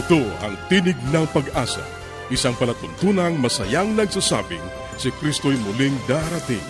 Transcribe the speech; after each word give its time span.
Ito 0.00 0.16
ang 0.40 0.56
Tinig 0.72 0.96
ng 1.12 1.28
Pag-asa, 1.28 1.84
isang 2.32 2.56
palatuntunang 2.56 3.36
masayang 3.36 3.92
nagsasabing 3.92 4.64
si 4.96 5.12
Kristo'y 5.20 5.60
muling 5.60 5.92
darating. 6.08 6.64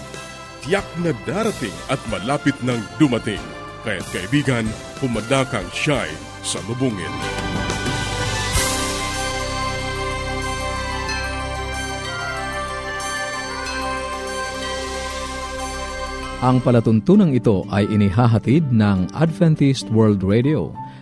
Tiyak 0.67 0.83
na 0.99 1.15
darating 1.23 1.71
at 1.87 2.03
malapit 2.11 2.59
nang 2.67 2.83
dumating. 2.99 3.39
Kaya't 3.87 4.03
kaibigan, 4.11 4.67
pumadakang 4.99 5.71
siya'y 5.71 6.11
sa 6.43 6.59
lubungin. 6.67 7.07
Ang 16.43 16.59
palatuntunang 16.67 17.31
ito 17.31 17.63
ay 17.71 17.87
inihahatid 17.95 18.75
ng 18.75 19.07
Adventist 19.15 19.87
World 19.95 20.27
Radio. 20.27 20.75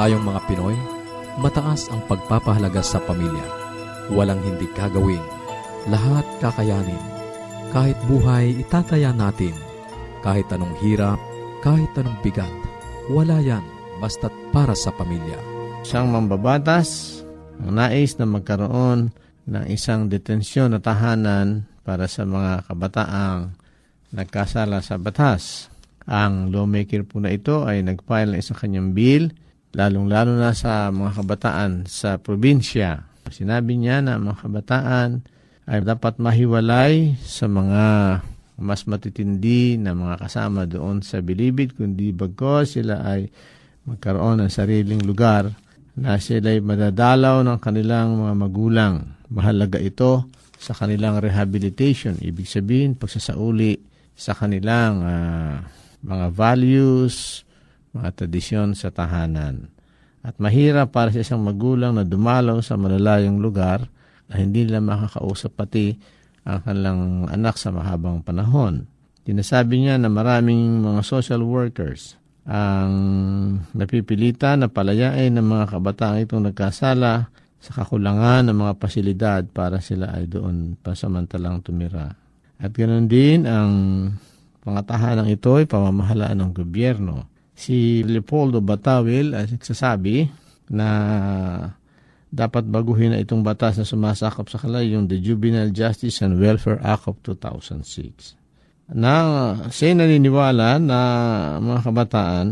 Tayong 0.00 0.24
mga 0.24 0.40
Pinoy, 0.48 0.72
mataas 1.44 1.92
ang 1.92 2.00
pagpapahalaga 2.08 2.80
sa 2.80 3.04
pamilya. 3.04 3.44
Walang 4.08 4.40
hindi 4.40 4.64
kagawin. 4.72 5.20
Lahat 5.92 6.24
kakayanin. 6.40 7.04
Kahit 7.68 8.00
buhay, 8.08 8.64
itataya 8.64 9.12
natin. 9.12 9.52
Kahit 10.24 10.48
anong 10.56 10.72
hirap, 10.80 11.20
kahit 11.60 11.92
anong 12.00 12.16
bigat. 12.24 12.48
Wala 13.12 13.44
yan, 13.44 13.60
basta't 14.00 14.32
para 14.56 14.72
sa 14.72 14.88
pamilya. 14.88 15.36
Isang 15.84 16.08
mambabatas, 16.16 17.20
ang 17.60 17.76
nais 17.76 18.16
na 18.16 18.24
magkaroon 18.24 19.12
ng 19.52 19.64
isang 19.68 20.08
detensyon 20.08 20.72
na 20.72 20.80
tahanan 20.80 21.68
para 21.84 22.08
sa 22.08 22.24
mga 22.24 22.72
kabataang 22.72 23.52
nagkasala 24.16 24.80
sa 24.80 24.96
batas. 24.96 25.68
Ang 26.08 26.48
lawmaker 26.48 27.04
po 27.04 27.20
na 27.20 27.36
ito 27.36 27.68
ay 27.68 27.84
nag-file 27.84 28.32
ng 28.32 28.40
isang 28.40 28.56
kanyang 28.56 28.96
bill 28.96 29.28
lalong-lalo 29.74 30.34
na 30.34 30.50
sa 30.54 30.90
mga 30.90 31.22
kabataan 31.22 31.86
sa 31.86 32.18
probinsya. 32.18 33.06
Sinabi 33.30 33.78
niya 33.78 34.02
na 34.02 34.18
mga 34.18 34.42
kabataan 34.42 35.22
ay 35.70 35.86
dapat 35.86 36.18
mahiwalay 36.18 37.14
sa 37.22 37.46
mga 37.46 37.84
mas 38.60 38.84
matitindi 38.84 39.80
na 39.80 39.96
mga 39.96 40.20
kasama 40.20 40.68
doon 40.68 41.00
sa 41.00 41.24
bilibid, 41.24 41.72
kundi 41.72 42.12
bago 42.12 42.60
sila 42.66 43.00
ay 43.08 43.30
magkaroon 43.88 44.44
ng 44.44 44.52
sariling 44.52 45.00
lugar 45.00 45.48
na 45.96 46.20
sila 46.20 46.52
ay 46.52 46.60
madadalaw 46.60 47.40
ng 47.40 47.58
kanilang 47.62 48.20
mga 48.20 48.34
magulang. 48.36 48.94
Mahalaga 49.32 49.80
ito 49.80 50.28
sa 50.60 50.76
kanilang 50.76 51.22
rehabilitation, 51.22 52.20
ibig 52.20 52.44
sabihin 52.44 52.98
pagsasauli 52.98 53.80
sa 54.12 54.36
kanilang 54.36 54.94
uh, 55.00 55.56
mga 56.04 56.26
values, 56.36 57.46
mga 57.94 58.10
tradisyon 58.14 58.78
sa 58.78 58.94
tahanan. 58.94 59.70
At 60.20 60.36
mahirap 60.36 60.92
para 60.92 61.08
sa 61.10 61.24
isang 61.24 61.40
magulang 61.40 61.96
na 61.96 62.04
dumalaw 62.04 62.60
sa 62.60 62.76
malalayong 62.76 63.40
lugar 63.40 63.88
na 64.28 64.34
hindi 64.36 64.68
nila 64.68 64.84
makakausap 64.84 65.56
pati 65.56 65.96
ang 66.44 66.60
kanilang 66.60 67.00
anak 67.32 67.56
sa 67.56 67.72
mahabang 67.72 68.20
panahon. 68.20 68.84
Tinasabi 69.24 69.80
niya 69.80 69.96
na 69.96 70.12
maraming 70.12 70.84
mga 70.84 71.00
social 71.04 71.40
workers 71.44 72.20
ang 72.48 72.92
napipilitan 73.76 74.64
na 74.64 74.68
palayain 74.68 75.30
ng 75.30 75.44
mga 75.44 75.76
kabataan 75.76 76.24
itong 76.24 76.50
nagkasala 76.50 77.28
sa 77.60 77.70
kakulangan 77.76 78.48
ng 78.48 78.56
mga 78.56 78.74
pasilidad 78.80 79.42
para 79.52 79.84
sila 79.84 80.16
ay 80.16 80.24
doon 80.26 80.74
pasamantalang 80.80 81.60
tumira. 81.60 82.16
At 82.56 82.72
ganoon 82.72 83.06
din 83.06 83.44
ang 83.44 83.72
pangatahanang 84.64 85.28
ito 85.28 85.60
ay 85.60 85.68
pamamahalaan 85.68 86.40
ng 86.40 86.52
gobyerno 86.52 87.29
si 87.60 88.00
Leopoldo 88.08 88.64
Batawil 88.64 89.36
ay 89.36 89.52
nagsasabi 89.52 90.24
na 90.72 90.88
dapat 92.32 92.64
baguhin 92.64 93.12
na 93.12 93.20
itong 93.20 93.44
batas 93.44 93.76
na 93.76 93.84
sumasakop 93.84 94.48
sa 94.48 94.56
kalay 94.56 94.96
yung 94.96 95.04
the 95.04 95.20
Juvenile 95.20 95.68
Justice 95.68 96.24
and 96.24 96.40
Welfare 96.40 96.80
Act 96.80 97.12
of 97.12 97.20
2006. 97.20 98.96
Na 98.96 99.12
siya 99.68 99.92
naniniwala 99.92 100.80
na 100.80 101.00
mga 101.60 101.80
kabataan 101.84 102.46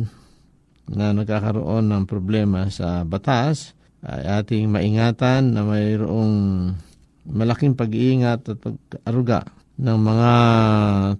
na 0.92 1.16
nagkakaroon 1.16 1.88
ng 1.88 2.04
problema 2.04 2.68
sa 2.68 3.06
batas 3.08 3.72
ay 4.04 4.44
ating 4.44 4.68
maingatan 4.68 5.56
na 5.56 5.64
mayroong 5.64 6.34
malaking 7.28 7.74
pag-iingat 7.74 8.44
at 8.44 8.58
pag-aruga 8.60 9.46
ng 9.78 9.98
mga 9.98 10.32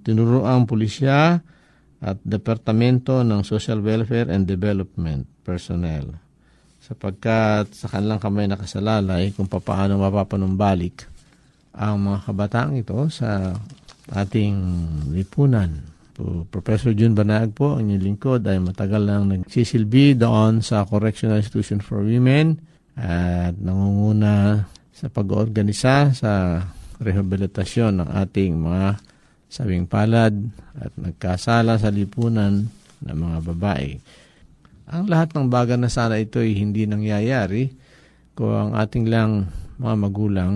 tinuruang 0.03 0.67
pulisya 0.67 1.41
at 1.99 2.19
Departamento 2.23 3.27
ng 3.27 3.43
Social 3.43 3.83
Welfare 3.83 4.31
and 4.31 4.47
Development 4.47 5.27
personnel 5.43 6.29
sapagkat 6.79 7.75
sa 7.75 7.91
kanilang 7.91 8.23
kamay 8.23 8.49
nakasalalay 8.49 9.35
kung 9.37 9.51
paano 9.51 10.01
mapapanumbalik 10.01 11.05
ang 11.77 12.01
mga 12.01 12.19
kabataang 12.25 12.81
ito 12.81 12.97
sa 13.13 13.53
ating 14.09 14.57
lipunan. 15.13 15.85
Professor 16.51 16.91
Jun 16.97 17.15
Banag 17.15 17.55
po, 17.55 17.79
ang 17.79 17.87
inyong 17.87 18.03
lingkod 18.03 18.43
ay 18.43 18.59
matagal 18.59 19.07
nang 19.07 19.31
nagsisilbi 19.31 20.19
doon 20.19 20.65
sa 20.65 20.83
Correctional 20.83 21.39
Institution 21.39 21.79
for 21.79 22.03
Women 22.03 22.59
at 22.99 23.55
nangunguna 23.55 24.67
sa 24.91 25.07
pag-organisa 25.07 26.11
sa 26.11 26.59
rehabilitasyon 26.99 28.03
ng 28.03 28.09
ating 28.27 28.59
mga 28.59 28.99
sabing 29.49 29.89
palad 29.89 30.33
at 30.77 30.93
nagkasala 30.95 31.81
sa 31.81 31.89
lipunan 31.89 32.69
ng 33.05 33.17
mga 33.17 33.39
babae. 33.53 33.97
Ang 34.89 35.05
lahat 35.09 35.37
ng 35.37 35.49
bagay 35.53 35.77
na 35.77 35.93
sana 35.93 36.17
ito 36.17 36.41
ay 36.41 36.57
hindi 36.57 36.89
nangyayari 36.89 37.73
kung 38.33 38.53
ang 38.53 38.73
ating 38.77 39.09
lang 39.09 39.49
mga 39.77 39.97
magulang 40.01 40.53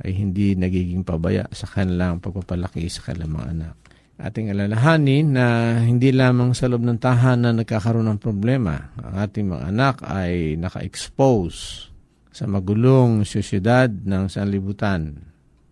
ay 0.00 0.16
hindi 0.16 0.56
nagiging 0.56 1.04
pabaya 1.04 1.44
sa 1.52 1.68
kanilang 1.68 2.18
pagpapalaki 2.18 2.88
sa 2.88 3.04
kanilang 3.04 3.36
mga 3.36 3.46
anak. 3.52 3.74
Ating 4.20 4.52
alalahanin 4.52 5.32
na 5.32 5.46
hindi 5.80 6.12
lamang 6.12 6.52
sa 6.52 6.68
loob 6.68 6.84
ng 6.84 7.00
tahanan 7.00 7.56
nagkakaroon 7.56 8.04
ng 8.04 8.20
problema. 8.20 8.92
Ang 9.00 9.14
ating 9.16 9.46
mga 9.48 9.64
anak 9.72 9.96
ay 10.04 10.60
naka-expose 10.60 11.88
sa 12.28 12.44
magulong 12.44 13.24
sosyedad 13.24 13.88
ng 13.88 14.28
sanlibutan. 14.28 15.16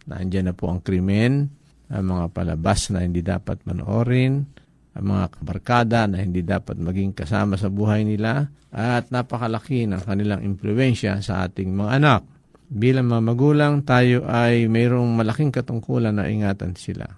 Nandiyan 0.09 0.49
na 0.49 0.55
po 0.57 0.73
ang 0.73 0.81
krimen, 0.81 1.53
ang 1.89 2.05
mga 2.05 2.25
palabas 2.33 2.93
na 2.93 3.05
hindi 3.05 3.25
dapat 3.25 3.65
manoorin, 3.65 4.45
ang 4.93 5.05
mga 5.05 5.25
barkada 5.41 6.05
na 6.05 6.21
hindi 6.21 6.45
dapat 6.45 6.77
maging 6.77 7.17
kasama 7.17 7.57
sa 7.57 7.73
buhay 7.73 8.05
nila, 8.05 8.49
at 8.69 9.09
napakalaki 9.09 9.89
ng 9.89 10.05
kanilang 10.05 10.45
impluensya 10.45 11.25
sa 11.25 11.49
ating 11.49 11.73
mga 11.73 11.91
anak 11.97 12.23
bilang 12.69 13.09
mga 13.09 13.23
magulang, 13.25 13.75
tayo 13.81 14.29
ay 14.29 14.69
mayroong 14.69 15.17
malaking 15.17 15.49
katungkulan 15.49 16.13
na 16.13 16.29
ingatan 16.29 16.77
sila. 16.77 17.09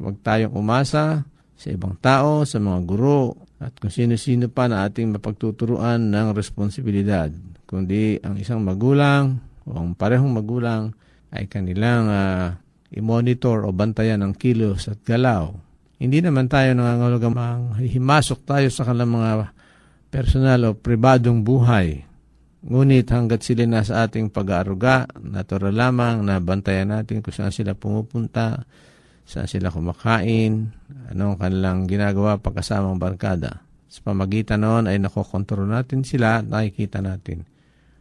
Huwag 0.00 0.24
tayong 0.24 0.56
umasa 0.56 1.28
sa 1.56 1.68
ibang 1.68 2.00
tao, 2.00 2.48
sa 2.48 2.56
mga 2.56 2.80
guro, 2.88 3.36
at 3.60 3.76
kung 3.76 3.92
sino-sino 3.92 4.48
pa 4.48 4.68
na 4.68 4.84
ating 4.88 5.16
mapagtuturuan 5.16 6.12
ng 6.12 6.32
responsibilidad. 6.36 7.28
Kundi 7.64 8.20
ang 8.20 8.36
isang 8.36 8.60
magulang 8.60 9.40
o 9.64 9.76
ang 9.76 9.96
parehong 9.96 10.32
magulang 10.32 10.92
ay 11.32 11.48
kanilang 11.48 12.08
uh, 12.08 12.56
i-monitor 12.94 13.66
o 13.66 13.74
bantayan 13.74 14.22
ang 14.22 14.34
kilos 14.36 14.86
at 14.86 15.02
galaw. 15.02 15.54
Hindi 15.96 16.20
naman 16.20 16.46
tayo 16.46 16.76
nangangalagang 16.76 17.34
himasok 17.80 18.44
tayo 18.44 18.68
sa 18.68 18.84
kanilang 18.84 19.16
mga 19.16 19.32
personal 20.12 20.60
o 20.68 20.70
pribadong 20.76 21.40
buhay 21.40 22.06
Ngunit 22.66 23.06
hanggat 23.14 23.46
sila 23.46 23.62
nasa 23.62 24.02
ating 24.02 24.34
pag-aaruga, 24.34 25.06
natural 25.22 25.70
lamang 25.70 26.26
na 26.26 26.42
bantayan 26.42 26.90
natin 26.90 27.22
kung 27.22 27.30
saan 27.30 27.54
sila 27.54 27.78
pumupunta, 27.78 28.66
saan 29.22 29.46
sila 29.46 29.70
kumakain, 29.70 30.74
anong 31.14 31.38
kanilang 31.38 31.86
ginagawa 31.86 32.42
pagkasamang 32.42 32.98
barkada. 32.98 33.62
Sa 33.86 34.02
pamagitan 34.02 34.66
noon 34.66 34.90
ay 34.90 34.98
nakokontrol 34.98 35.62
natin 35.62 36.02
sila 36.02 36.42
at 36.42 36.46
nakikita 36.50 36.98
natin 36.98 37.46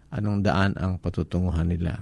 anong 0.09 0.41
daan 0.41 0.73
ang 0.81 0.97
patutunguhan 0.97 1.69
nila. 1.69 2.01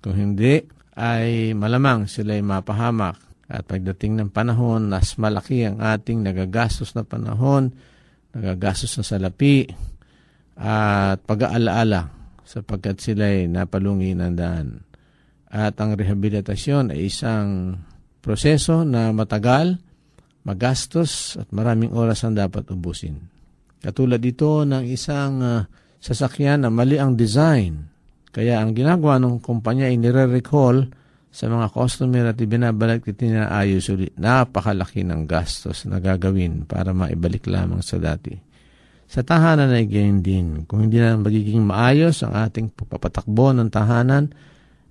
Kung 0.00 0.16
hindi, 0.16 0.64
ay 0.98 1.54
malamang 1.54 2.10
sila 2.10 2.34
ay 2.34 2.42
mapahamak 2.42 3.14
at 3.46 3.64
pagdating 3.64 4.18
ng 4.18 4.30
panahon, 4.34 4.90
mas 4.90 5.14
malaki 5.14 5.64
ang 5.64 5.78
ating 5.78 6.26
nagagastos 6.26 6.92
na 6.98 7.06
panahon, 7.06 7.70
nagagastos 8.34 8.98
na 8.98 9.04
salapi, 9.06 9.70
at 10.58 11.22
pag-aalaala 11.22 12.10
sapagkat 12.42 12.98
sila 12.98 13.30
ay 13.30 13.46
napalungi 13.46 14.12
ng 14.18 14.34
daan. 14.34 14.82
At 15.48 15.80
ang 15.80 15.96
rehabilitasyon 15.96 16.92
ay 16.92 17.08
isang 17.08 17.78
proseso 18.20 18.84
na 18.84 19.14
matagal, 19.14 19.80
magastos 20.44 21.40
at 21.40 21.48
maraming 21.54 21.94
oras 21.94 22.24
ang 22.24 22.36
dapat 22.36 22.68
ubusin. 22.68 23.16
Katulad 23.80 24.20
dito 24.20 24.66
ng 24.66 24.84
isang 24.84 25.40
uh, 25.40 25.62
sasakyan 26.02 26.66
na 26.66 26.68
mali 26.68 26.96
ang 26.96 27.14
design. 27.14 27.84
Kaya 28.28 28.60
ang 28.60 28.76
ginagawa 28.76 29.16
ng 29.18 29.40
kumpanya 29.40 29.88
ay 29.88 29.96
nire-recall 29.96 30.88
sa 31.28 31.44
mga 31.48 31.70
customer 31.72 32.24
at 32.32 32.40
ibinabalik 32.40 33.04
at 33.08 33.16
tinaayos 33.16 33.88
ulit. 33.92 34.12
Napakalaki 34.16 35.04
ng 35.04 35.28
gastos 35.28 35.84
na 35.84 36.00
gagawin 36.00 36.64
para 36.64 36.92
maibalik 36.96 37.48
lamang 37.48 37.84
sa 37.84 38.00
dati. 38.00 38.32
Sa 39.08 39.24
tahanan 39.24 39.72
ay 39.72 39.88
gayon 39.88 40.20
din. 40.20 40.46
Kung 40.68 40.84
hindi 40.84 41.00
na 41.00 41.16
magiging 41.16 41.64
maayos 41.64 42.20
ang 42.20 42.36
ating 42.36 42.76
papatakbo 42.76 43.56
ng 43.56 43.72
tahanan, 43.72 44.36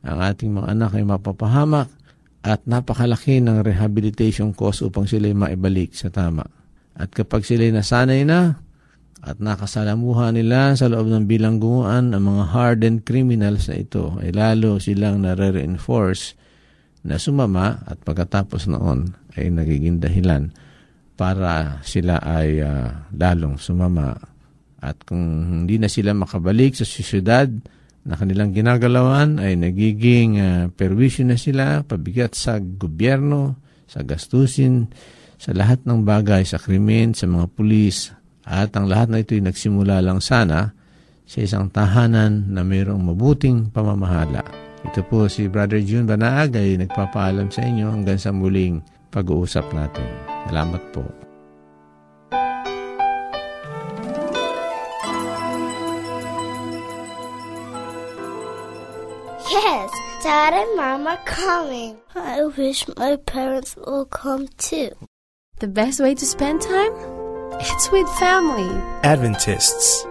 ang 0.01 0.19
ating 0.25 0.49
mga 0.49 0.73
anak 0.73 0.91
ay 0.97 1.05
mapapahamak 1.05 1.89
at 2.41 2.65
napakalaki 2.65 3.43
ng 3.43 3.61
rehabilitation 3.61 4.55
cost 4.57 4.81
upang 4.81 5.05
sila 5.05 5.29
maibalik 5.29 5.93
sa 5.93 6.09
tama. 6.09 6.45
At 6.97 7.13
kapag 7.13 7.45
sila 7.45 7.69
nasanay 7.69 8.25
na 8.25 8.57
at 9.27 9.43
nakasalamuha 9.43 10.31
nila 10.31 10.71
sa 10.79 10.87
loob 10.87 11.11
ng 11.11 11.27
bilangguan 11.27 12.15
ang 12.15 12.23
mga 12.23 12.43
hardened 12.55 13.03
criminals 13.03 13.67
na 13.67 13.83
ito 13.83 14.15
ay 14.23 14.31
lalo 14.31 14.79
silang 14.79 15.19
nare-reinforce 15.19 16.39
na 17.03 17.19
sumama 17.19 17.83
at 17.83 17.99
pagkatapos 18.07 18.71
noon 18.71 19.11
ay 19.35 19.51
nagiging 19.51 19.99
dahilan 19.99 20.47
para 21.19 21.83
sila 21.83 22.23
ay 22.23 22.63
uh, 22.63 23.11
lalong 23.11 23.59
sumama. 23.59 24.15
At 24.79 25.03
kung 25.03 25.23
hindi 25.65 25.75
na 25.75 25.91
sila 25.91 26.15
makabalik 26.15 26.77
sa 26.79 26.85
syudad 26.85 27.49
na 28.07 28.15
kanilang 28.15 28.55
ginagalawan 28.55 29.43
ay 29.43 29.59
nagiging 29.59 30.39
uh, 30.39 30.63
perwisyo 30.71 31.27
na 31.27 31.35
sila, 31.35 31.83
pabigat 31.83 32.37
sa 32.37 32.63
gobyerno, 32.63 33.59
sa 33.89 34.05
gastusin, 34.07 34.87
sa 35.35 35.51
lahat 35.51 35.83
ng 35.83 36.05
bagay, 36.05 36.45
sa 36.45 36.61
krimen, 36.61 37.11
sa 37.17 37.25
mga 37.25 37.49
pulis. 37.51 38.16
At 38.47 38.71
ang 38.79 38.87
lahat 38.87 39.11
na 39.11 39.19
ito 39.19 39.35
ay 39.35 39.43
nagsimula 39.43 39.99
lang 39.99 40.23
sana 40.23 40.71
sa 41.27 41.43
isang 41.43 41.67
tahanan 41.67 42.47
na 42.47 42.63
mayroong 42.63 43.03
mabuting 43.03 43.67
pamamahala. 43.75 44.39
Ito 44.87 45.03
po 45.03 45.27
si 45.27 45.51
Brother 45.51 45.83
June 45.83 46.07
Banaag 46.07 46.55
ay 46.55 46.79
nagpapaalam 46.79 47.51
sa 47.51 47.67
inyo 47.67 47.91
hanggang 47.91 48.15
sa 48.15 48.31
muling 48.31 48.79
pag-uusap 49.11 49.67
natin. 49.75 50.07
Salamat 50.47 50.79
po. 50.95 51.03
Yes, 59.51 59.91
Dad 60.23 60.55
and 60.55 60.71
Mom 60.79 61.03
are 61.03 61.19
coming. 61.27 61.99
I 62.15 62.47
wish 62.55 62.87
my 62.95 63.19
parents 63.27 63.75
will 63.75 64.07
come 64.07 64.47
too. 64.55 64.95
The 65.59 65.67
best 65.67 65.99
way 65.99 66.15
to 66.15 66.25
spend 66.25 66.63
time? 66.63 67.16
It's 67.55 67.87
with 67.95 68.03
family. 68.19 68.67
Adventists 69.07 70.03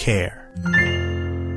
care. 0.00 0.48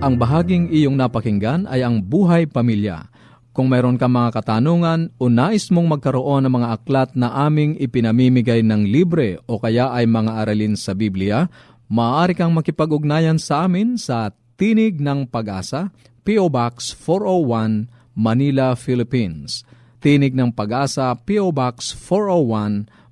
Ang 0.04 0.20
bahaging 0.20 0.68
iyong 0.68 1.00
napakinggan 1.00 1.64
ay 1.72 1.88
ang 1.88 2.04
buhay 2.04 2.44
pamilya 2.52 3.08
kung 3.56 3.72
mayroon 3.72 3.96
ka 3.96 4.12
mga 4.12 4.36
katanungan 4.36 5.16
o 5.16 5.32
nais 5.32 5.72
mong 5.72 5.88
magkaroon 5.96 6.44
ng 6.44 6.54
mga 6.60 6.68
aklat 6.76 7.10
na 7.16 7.32
aming 7.48 7.80
ipinamimigay 7.80 8.60
ng 8.60 8.84
libre 8.92 9.40
o 9.48 9.56
kaya 9.56 9.96
ay 9.96 10.04
mga 10.04 10.44
aralin 10.44 10.76
sa 10.76 10.92
Biblia, 10.92 11.48
maaari 11.88 12.36
kang 12.36 12.52
makipag-ugnayan 12.52 13.40
sa 13.40 13.64
amin 13.68 13.96
sa 13.96 14.36
Tinig 14.60 15.00
ng 15.00 15.32
Pag-asa, 15.32 15.96
P.O. 16.28 16.52
Box 16.52 16.92
401, 16.94 17.88
Manila, 18.14 18.76
Philippines. 18.76 19.64
Tinig 19.98 20.38
ng 20.38 20.54
Pag-asa, 20.54 21.18
P.O. 21.18 21.50
Box 21.50 21.98
401, 21.98 23.01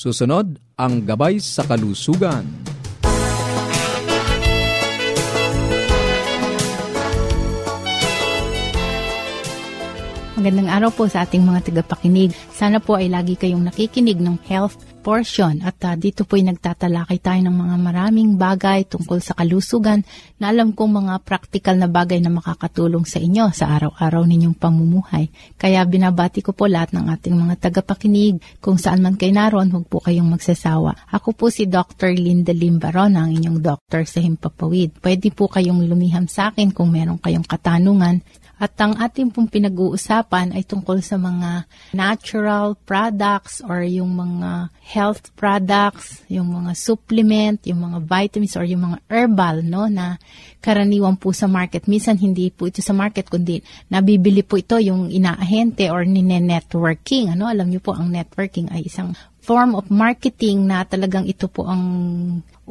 Susunod, 0.00 0.56
ang 0.80 1.04
Gabay 1.04 1.36
sa 1.44 1.60
Kalusugan. 1.60 2.48
Magandang 10.40 10.72
araw 10.72 10.88
po 10.88 11.04
sa 11.04 11.28
ating 11.28 11.44
mga 11.44 11.68
tagapakinig. 11.68 12.32
Sana 12.48 12.80
po 12.80 12.96
ay 12.96 13.12
lagi 13.12 13.36
kayong 13.36 13.60
nakikinig 13.60 14.16
ng 14.24 14.40
health 14.48 14.80
portion 15.00 15.64
at 15.64 15.80
uh, 15.88 15.96
dito 15.96 16.28
po 16.28 16.36
ay 16.36 16.44
nagtatalakay 16.52 17.18
tayo 17.18 17.40
ng 17.48 17.56
mga 17.56 17.76
maraming 17.80 18.36
bagay 18.36 18.84
tungkol 18.84 19.18
sa 19.24 19.32
kalusugan 19.32 20.04
na 20.36 20.52
alam 20.52 20.76
kong 20.76 21.02
mga 21.02 21.14
practical 21.24 21.80
na 21.80 21.88
bagay 21.88 22.20
na 22.20 22.28
makakatulong 22.28 23.08
sa 23.08 23.16
inyo 23.16 23.48
sa 23.56 23.72
araw-araw 23.74 24.22
ninyong 24.28 24.54
pamumuhay. 24.54 25.32
Kaya 25.56 25.80
binabati 25.88 26.44
ko 26.44 26.52
po 26.52 26.68
lahat 26.68 26.92
ng 26.92 27.08
ating 27.08 27.34
mga 27.34 27.68
tagapakinig. 27.68 28.38
Kung 28.60 28.76
saan 28.76 29.00
man 29.00 29.16
kayo 29.16 29.32
naroon, 29.32 29.72
huwag 29.72 29.88
po 29.88 30.04
kayong 30.04 30.28
magsasawa. 30.28 31.08
Ako 31.16 31.32
po 31.32 31.48
si 31.48 31.64
Dr. 31.64 32.12
Linda 32.12 32.52
Limbaron, 32.52 33.16
ang 33.16 33.32
inyong 33.32 33.58
doctor 33.64 34.04
sa 34.04 34.20
Himpapawid. 34.20 35.00
Pwede 35.00 35.32
po 35.32 35.48
kayong 35.48 35.88
lumiham 35.88 36.28
sa 36.28 36.52
akin 36.52 36.70
kung 36.76 36.92
meron 36.92 37.16
kayong 37.16 37.48
katanungan 37.48 38.20
at 38.60 38.76
ang 38.76 38.92
ating 39.00 39.32
pong 39.32 39.48
pinag-uusapan 39.48 40.52
ay 40.52 40.68
tungkol 40.68 41.00
sa 41.00 41.16
mga 41.16 41.64
natural 41.96 42.76
products 42.84 43.64
or 43.64 43.80
yung 43.80 44.12
mga 44.12 44.68
health 44.84 45.32
products, 45.32 46.20
yung 46.28 46.52
mga 46.52 46.76
supplement, 46.76 47.56
yung 47.64 47.80
mga 47.88 48.04
vitamins 48.04 48.60
or 48.60 48.68
yung 48.68 48.92
mga 48.92 48.98
herbal 49.08 49.64
no 49.64 49.88
na 49.88 50.20
karaniwan 50.60 51.16
po 51.16 51.32
sa 51.32 51.48
market. 51.48 51.88
Minsan 51.88 52.20
hindi 52.20 52.52
po 52.52 52.68
ito 52.68 52.84
sa 52.84 52.92
market 52.92 53.32
kundi 53.32 53.64
nabibili 53.88 54.44
po 54.44 54.60
ito 54.60 54.76
yung 54.76 55.08
inaahente 55.08 55.88
or 55.88 56.04
nine-networking. 56.04 57.32
Ano, 57.32 57.48
alam 57.48 57.72
niyo 57.72 57.80
po 57.80 57.96
ang 57.96 58.12
networking 58.12 58.68
ay 58.68 58.84
isang 58.84 59.16
form 59.40 59.72
of 59.72 59.88
marketing 59.88 60.68
na 60.68 60.84
talagang 60.84 61.24
ito 61.24 61.48
po 61.48 61.64
ang 61.64 61.82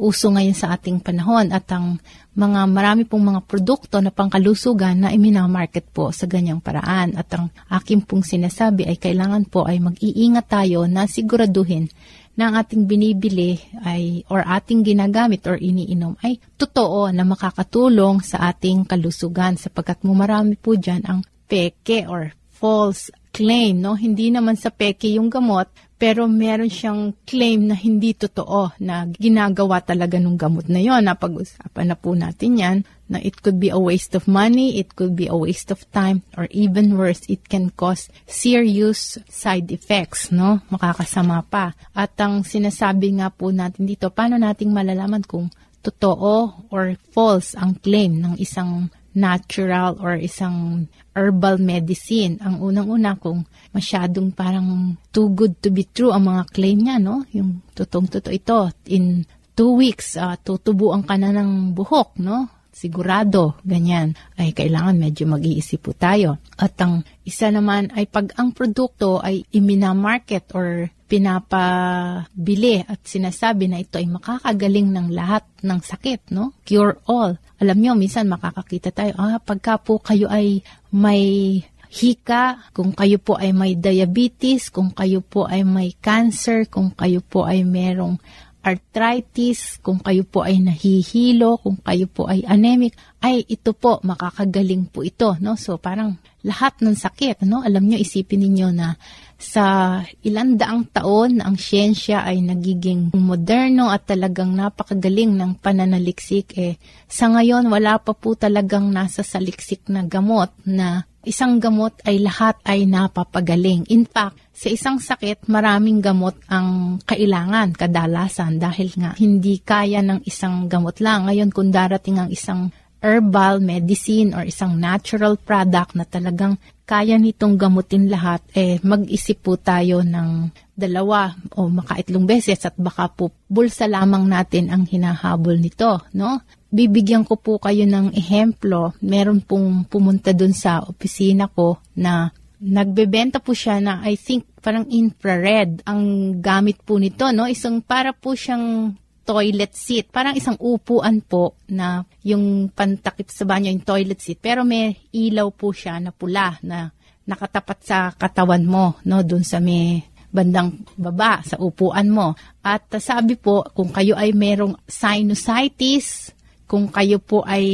uso 0.00 0.32
ngayon 0.32 0.56
sa 0.56 0.72
ating 0.72 1.04
panahon 1.04 1.52
at 1.52 1.68
ang 1.68 2.00
mga 2.32 2.64
marami 2.72 3.04
pong 3.04 3.36
mga 3.36 3.44
produkto 3.44 4.00
na 4.00 4.08
pangkalusugan 4.08 5.04
na 5.04 5.12
iminamarket 5.12 5.92
po 5.92 6.08
sa 6.08 6.24
ganyang 6.24 6.64
paraan. 6.64 7.12
At 7.20 7.28
ang 7.36 7.52
aking 7.68 8.08
pong 8.08 8.24
sinasabi 8.24 8.88
ay 8.88 8.96
kailangan 8.96 9.44
po 9.52 9.68
ay 9.68 9.76
mag-iingat 9.76 10.48
tayo 10.48 10.88
na 10.88 11.04
siguraduhin 11.04 11.92
na 12.40 12.48
ang 12.48 12.54
ating 12.64 12.88
binibili 12.88 13.60
ay 13.84 14.24
or 14.32 14.40
ating 14.40 14.80
ginagamit 14.80 15.44
or 15.44 15.60
iniinom 15.60 16.16
ay 16.24 16.40
totoo 16.56 17.12
na 17.12 17.28
makakatulong 17.28 18.24
sa 18.24 18.48
ating 18.48 18.88
kalusugan 18.88 19.60
sapagkat 19.60 20.00
marami 20.08 20.56
po 20.56 20.72
dyan 20.72 21.04
ang 21.04 21.20
peke 21.44 22.08
or 22.08 22.32
false 22.48 23.12
claim, 23.34 23.80
no? 23.80 23.96
Hindi 23.96 24.28
naman 24.28 24.54
sa 24.56 24.68
peke 24.68 25.08
yung 25.16 25.32
gamot, 25.32 25.70
pero 26.00 26.24
meron 26.24 26.72
siyang 26.72 27.12
claim 27.28 27.68
na 27.68 27.76
hindi 27.76 28.16
totoo 28.16 28.72
na 28.80 29.04
ginagawa 29.20 29.84
talaga 29.84 30.16
ng 30.16 30.32
gamot 30.32 30.64
na 30.72 30.80
yon. 30.80 31.04
Napag-usapan 31.04 31.92
na 31.92 31.96
po 32.00 32.16
natin 32.16 32.56
yan 32.56 32.78
na 33.12 33.20
it 33.20 33.44
could 33.44 33.60
be 33.60 33.68
a 33.68 33.76
waste 33.76 34.16
of 34.16 34.24
money, 34.24 34.80
it 34.80 34.96
could 34.96 35.12
be 35.12 35.28
a 35.28 35.36
waste 35.36 35.68
of 35.68 35.84
time, 35.92 36.24
or 36.40 36.48
even 36.56 36.96
worse, 36.96 37.20
it 37.28 37.44
can 37.52 37.68
cause 37.76 38.08
serious 38.24 39.20
side 39.28 39.68
effects, 39.68 40.32
no? 40.32 40.64
Makakasama 40.72 41.44
pa. 41.44 41.76
At 41.92 42.16
ang 42.16 42.48
sinasabi 42.48 43.20
nga 43.20 43.28
po 43.28 43.52
natin 43.52 43.84
dito, 43.84 44.08
paano 44.08 44.40
nating 44.40 44.72
malalaman 44.72 45.26
kung 45.28 45.52
totoo 45.84 46.64
or 46.72 46.96
false 47.12 47.52
ang 47.58 47.76
claim 47.76 48.20
ng 48.24 48.34
isang 48.40 48.88
natural 49.14 49.98
or 49.98 50.14
isang 50.14 50.86
herbal 51.14 51.58
medicine. 51.58 52.38
Ang 52.42 52.62
unang-una 52.62 53.18
kung 53.18 53.46
masyadong 53.74 54.30
parang 54.30 54.94
too 55.10 55.30
good 55.34 55.58
to 55.62 55.70
be 55.70 55.86
true 55.90 56.14
ang 56.14 56.30
mga 56.30 56.42
claim 56.54 56.78
niya, 56.78 56.96
no? 57.02 57.26
Yung 57.34 57.64
totong-totoo 57.74 58.32
ito. 58.34 58.70
In 58.90 59.26
two 59.58 59.74
weeks, 59.74 60.14
uh, 60.14 60.38
tutubuan 60.38 61.02
ka 61.02 61.18
na 61.18 61.34
ng 61.34 61.74
buhok, 61.74 62.16
no? 62.22 62.59
Sigurado, 62.80 63.60
ganyan. 63.60 64.16
Ay, 64.40 64.56
kailangan 64.56 64.96
medyo 64.96 65.28
mag-iisip 65.28 65.84
po 65.84 65.92
tayo. 65.92 66.40
At 66.56 66.80
ang 66.80 67.04
isa 67.28 67.52
naman 67.52 67.92
ay 67.92 68.08
pag 68.08 68.32
ang 68.40 68.56
produkto 68.56 69.20
ay 69.20 69.44
iminamarket 69.52 70.48
or 70.56 70.88
pinapabili 71.04 72.80
at 72.80 73.04
sinasabi 73.04 73.68
na 73.68 73.84
ito 73.84 74.00
ay 74.00 74.08
makakagaling 74.08 74.96
ng 74.96 75.12
lahat 75.12 75.44
ng 75.60 75.76
sakit, 75.76 76.32
no? 76.32 76.56
Cure 76.64 77.04
all. 77.04 77.36
Alam 77.60 77.84
nyo, 77.84 77.92
minsan 78.00 78.32
makakakita 78.32 78.96
tayo, 78.96 79.12
ah, 79.20 79.36
pagka 79.36 79.76
po 79.76 80.00
kayo 80.00 80.32
ay 80.32 80.64
may 80.88 81.60
hika, 81.90 82.70
kung 82.72 82.96
kayo 82.96 83.20
po 83.20 83.36
ay 83.36 83.52
may 83.52 83.76
diabetes, 83.76 84.72
kung 84.72 84.94
kayo 84.94 85.20
po 85.20 85.44
ay 85.44 85.66
may 85.66 85.92
cancer, 86.00 86.64
kung 86.64 86.94
kayo 86.96 87.20
po 87.20 87.44
ay 87.44 87.60
merong 87.66 88.16
arthritis, 88.60 89.80
kung 89.80 90.00
kayo 90.00 90.24
po 90.24 90.44
ay 90.44 90.60
nahihilo, 90.60 91.60
kung 91.60 91.80
kayo 91.80 92.04
po 92.08 92.28
ay 92.28 92.44
anemic, 92.44 92.92
ay 93.24 93.44
ito 93.48 93.72
po, 93.72 94.00
makakagaling 94.04 94.88
po 94.88 95.04
ito. 95.04 95.36
No? 95.40 95.56
So 95.56 95.80
parang 95.80 96.20
lahat 96.44 96.80
ng 96.80 96.96
sakit, 96.96 97.44
no? 97.44 97.60
alam 97.64 97.84
nyo, 97.88 97.96
isipin 98.00 98.44
ninyo 98.44 98.68
na 98.72 98.96
sa 99.40 99.96
ilang 100.20 100.60
daang 100.60 100.92
taon 100.92 101.40
ang 101.40 101.56
siyensya 101.56 102.28
ay 102.28 102.44
nagiging 102.44 103.16
moderno 103.16 103.88
at 103.88 104.04
talagang 104.04 104.52
napakagaling 104.52 105.32
ng 105.32 105.56
pananaliksik. 105.64 106.52
Eh, 106.60 106.76
sa 107.08 107.32
ngayon, 107.32 107.64
wala 107.72 107.96
pa 107.96 108.12
po 108.12 108.36
talagang 108.36 108.92
nasa 108.92 109.24
saliksik 109.24 109.88
na 109.88 110.04
gamot 110.04 110.52
na 110.68 111.08
isang 111.24 111.60
gamot 111.60 111.96
ay 112.08 112.20
lahat 112.20 112.56
ay 112.64 112.88
napapagaling. 112.88 113.84
In 113.92 114.08
fact, 114.08 114.40
sa 114.56 114.68
isang 114.68 115.00
sakit, 115.00 115.48
maraming 115.48 116.04
gamot 116.04 116.36
ang 116.48 117.00
kailangan 117.04 117.72
kadalasan 117.76 118.60
dahil 118.60 118.92
nga 118.96 119.16
hindi 119.16 119.60
kaya 119.60 120.04
ng 120.04 120.24
isang 120.28 120.68
gamot 120.68 121.00
lang. 121.00 121.28
Ngayon, 121.28 121.50
kung 121.52 121.72
darating 121.72 122.20
ang 122.20 122.28
isang 122.28 122.72
herbal 123.00 123.64
medicine 123.64 124.36
or 124.36 124.44
isang 124.44 124.76
natural 124.76 125.40
product 125.40 125.96
na 125.96 126.04
talagang 126.04 126.60
kaya 126.84 127.16
nitong 127.16 127.56
gamutin 127.56 128.12
lahat, 128.12 128.44
eh 128.52 128.76
mag-isip 128.84 129.40
po 129.40 129.56
tayo 129.56 130.04
ng 130.04 130.52
dalawa 130.76 131.32
o 131.56 131.70
makaitlong 131.70 132.28
beses 132.28 132.60
at 132.66 132.76
baka 132.76 133.08
po 133.08 133.32
bulsa 133.48 133.88
lamang 133.88 134.28
natin 134.28 134.68
ang 134.68 134.84
hinahabol 134.84 135.56
nito, 135.56 136.04
no? 136.12 136.42
Bibigyan 136.70 137.26
ko 137.26 137.34
po 137.34 137.58
kayo 137.58 137.82
ng 137.82 138.14
ehemplo. 138.14 138.94
Meron 139.02 139.42
pong 139.42 139.90
pumunta 139.90 140.30
dun 140.30 140.54
sa 140.54 140.86
opisina 140.86 141.50
ko 141.50 141.82
na 141.98 142.30
nagbebenta 142.62 143.42
po 143.42 143.50
siya 143.56 143.82
na 143.82 143.98
I 144.06 144.14
think 144.14 144.46
parang 144.62 144.86
infrared 144.86 145.82
ang 145.82 146.36
gamit 146.38 146.78
po 146.86 147.00
nito, 147.00 147.26
no? 147.34 147.50
Isang 147.50 147.82
para 147.82 148.14
po 148.14 148.38
siyang 148.38 148.94
toilet 149.26 149.72
seat. 149.74 150.14
Parang 150.14 150.36
isang 150.38 150.54
upuan 150.60 151.24
po 151.24 151.58
na 151.70 152.06
yung 152.22 152.70
pantakip 152.70 153.30
sa 153.30 153.48
banyo, 153.48 153.72
yung 153.72 153.86
toilet 153.86 154.20
seat. 154.22 154.38
Pero 154.38 154.62
may 154.62 154.94
ilaw 155.10 155.50
po 155.50 155.74
siya 155.74 155.98
na 155.98 156.14
pula 156.14 156.54
na 156.62 156.90
nakatapat 157.26 157.78
sa 157.82 157.98
katawan 158.14 158.62
mo, 158.62 158.98
no? 159.06 159.22
Doon 159.26 159.42
sa 159.42 159.58
may 159.58 160.06
bandang 160.30 160.86
baba 160.94 161.42
sa 161.42 161.58
upuan 161.58 162.06
mo. 162.10 162.38
At 162.62 162.86
sabi 163.02 163.34
po, 163.34 163.66
kung 163.74 163.90
kayo 163.90 164.14
ay 164.14 164.30
merong 164.30 164.78
sinusitis, 164.86 166.30
kung 166.70 166.86
kayo 166.86 167.18
po 167.18 167.42
ay 167.42 167.66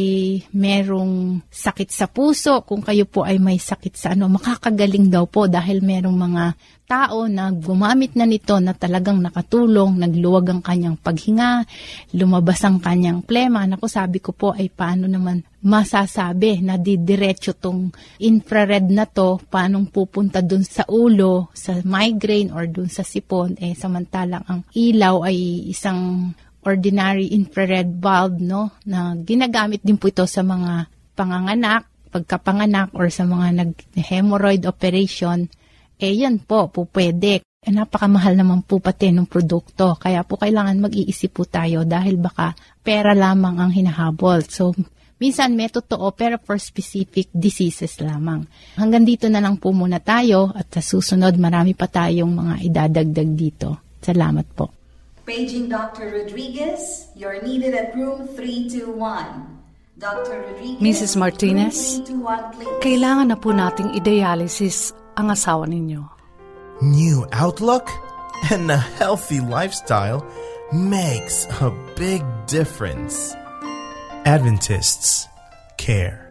merong 0.57 1.45
sakit 1.53 1.93
sa 1.93 2.09
puso, 2.09 2.65
kung 2.65 2.81
kayo 2.81 3.05
po 3.05 3.29
ay 3.29 3.37
may 3.37 3.61
sakit 3.61 3.93
sa 3.93 4.17
ano, 4.17 4.25
makakagaling 4.33 5.13
daw 5.13 5.29
po 5.29 5.45
dahil 5.45 5.85
merong 5.85 6.17
mga 6.17 6.57
tao 6.89 7.29
na 7.29 7.53
gumamit 7.53 8.17
na 8.17 8.25
nito 8.25 8.57
na 8.57 8.73
talagang 8.73 9.21
nakatulong, 9.21 10.01
nagluwag 10.01 10.49
ang 10.49 10.63
kanyang 10.65 10.97
paghinga, 10.97 11.69
lumabas 12.17 12.65
ang 12.65 12.81
kanyang 12.81 13.21
plema. 13.21 13.69
Naku, 13.69 13.85
sabi 13.85 14.17
ko 14.17 14.33
po 14.33 14.57
ay 14.57 14.73
paano 14.73 15.05
naman 15.05 15.45
masasabi 15.61 16.65
na 16.65 16.81
didiretso 16.81 17.53
tong 17.53 17.93
infrared 18.23 18.89
na 18.89 19.05
to, 19.05 19.37
paano 19.51 19.83
pupunta 19.93 20.41
dun 20.41 20.65
sa 20.65 20.89
ulo, 20.89 21.53
sa 21.53 21.77
migraine 21.85 22.55
or 22.55 22.65
dun 22.71 22.89
sa 22.89 23.05
sipon, 23.05 23.61
eh 23.61 23.77
samantalang 23.77 24.47
ang 24.47 24.65
ilaw 24.73 25.27
ay 25.27 25.69
isang 25.69 26.33
ordinary 26.67 27.31
infrared 27.31 28.03
bulb 28.03 28.43
no 28.43 28.75
na 28.83 29.15
ginagamit 29.15 29.87
din 29.87 29.95
po 29.95 30.11
ito 30.11 30.27
sa 30.27 30.43
mga 30.43 30.91
panganganak, 31.15 31.87
pagkapanganak 32.11 32.91
or 32.93 33.07
sa 33.09 33.23
mga 33.23 33.63
nag-hemorrhoid 33.63 34.67
operation, 34.67 35.47
eh 35.97 36.13
yan 36.13 36.43
po, 36.43 36.69
po 36.69 36.85
pwede. 36.91 37.41
Eh, 37.67 37.73
napakamahal 37.75 38.39
naman 38.39 38.63
po 38.63 38.79
pati 38.79 39.11
ng 39.11 39.27
produkto. 39.27 39.99
Kaya 39.99 40.23
po 40.23 40.39
kailangan 40.39 40.87
mag-iisip 40.87 41.35
po 41.35 41.49
tayo 41.49 41.83
dahil 41.83 42.15
baka 42.21 42.55
pera 42.85 43.11
lamang 43.17 43.59
ang 43.59 43.73
hinahabol. 43.75 44.45
So, 44.47 44.71
Minsan 45.17 45.57
may 45.57 45.73
totoo 45.73 46.13
pero 46.13 46.37
for 46.37 46.61
specific 46.61 47.33
diseases 47.33 47.97
lamang. 48.05 48.45
Hanggang 48.77 49.09
dito 49.09 49.33
na 49.33 49.41
lang 49.41 49.57
po 49.57 49.73
muna 49.73 49.97
tayo 49.97 50.53
at 50.53 50.69
sa 50.69 50.85
susunod 50.85 51.41
marami 51.41 51.73
pa 51.73 51.89
tayong 51.89 52.29
mga 52.37 52.55
idadagdag 52.69 53.31
dito. 53.33 53.97
Salamat 54.05 54.47
po. 54.53 54.86
Paging 55.27 55.69
Dr. 55.69 56.23
Rodriguez, 56.23 57.09
you're 57.17 57.43
needed 57.43 57.75
at 57.75 57.99
room 57.99 58.31
321. 58.31 59.59
Dr. 59.99 60.39
Rodriguez, 60.47 60.79
Mrs. 60.79 61.19
Martinez, 61.19 61.99
room 62.07 62.23
Kailangan 62.79 63.35
na 63.35 63.35
po 63.35 63.51
nating 63.51 63.91
i-dialysis 63.99 64.95
ang 65.19 65.35
asawa 65.35 65.67
ninyo. 65.67 66.07
New 66.79 67.27
outlook 67.35 67.91
and 68.55 68.71
a 68.71 68.79
healthy 68.79 69.43
lifestyle 69.43 70.23
makes 70.71 71.51
a 71.59 71.75
big 71.99 72.23
difference. 72.47 73.35
Adventists 74.31 75.27
care. 75.75 76.31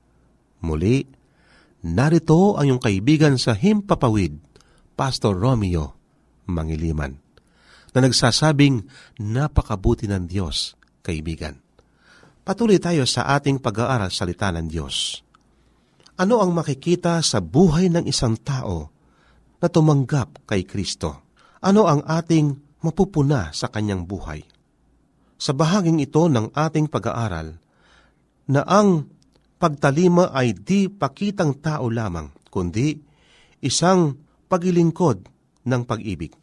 Muli, 0.63 1.03
narito 1.83 2.55
ang 2.55 2.71
iyong 2.71 2.81
kaibigan 2.81 3.35
sa 3.35 3.59
Himpapawid, 3.59 4.39
Pastor 4.95 5.35
Romeo 5.35 5.99
Mangiliman, 6.47 7.22
na 7.93 7.99
nagsasabing 8.03 8.83
napakabuti 9.21 10.09
ng 10.09 10.25
Diyos, 10.25 10.73
kaibigan. 11.05 11.61
Patuloy 12.43 12.81
tayo 12.81 13.07
sa 13.07 13.31
ating 13.39 13.63
pag-aaral 13.63 14.11
salita 14.11 14.51
ng 14.51 14.67
Diyos. 14.67 15.23
Ano 16.19 16.43
ang 16.43 16.51
makikita 16.51 17.23
sa 17.23 17.39
buhay 17.39 17.87
ng 17.87 18.05
isang 18.05 18.35
tao 18.37 18.91
na 19.63 19.67
tumanggap 19.71 20.43
kay 20.43 20.67
Kristo? 20.67 21.23
Ano 21.63 21.87
ang 21.87 22.03
ating 22.03 22.81
mapupuna 22.83 23.55
sa 23.55 23.71
kanyang 23.71 24.03
buhay? 24.03 24.43
Sa 25.39 25.55
bahaging 25.55 26.03
ito 26.03 26.27
ng 26.27 26.51
ating 26.51 26.91
pag-aaral, 26.91 27.63
na 28.43 28.61
ang 28.67 29.07
pagtalima 29.55 30.35
ay 30.35 30.51
di 30.51 30.91
pakitang 30.91 31.63
tao 31.63 31.87
lamang, 31.87 32.27
kundi 32.51 32.99
isang 33.63 34.19
pagilingkod 34.51 35.23
ng 35.63 35.81
pag-ibig. 35.87 36.35